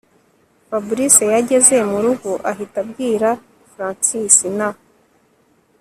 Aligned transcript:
Fabric 0.67 1.15
yageze 1.33 1.75
murugo 1.89 2.29
ahita 2.51 2.77
abwira 2.83 3.29
Francis 3.71 4.35
na 4.57 4.69